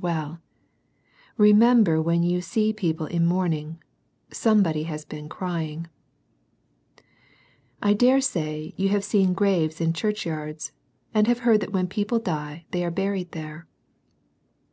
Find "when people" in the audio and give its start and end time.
11.72-12.18